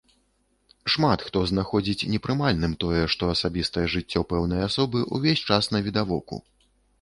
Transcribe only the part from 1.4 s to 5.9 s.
знаходзіць непрымальным тое, што асабістае жыццё пэўнай асобы ўвесь час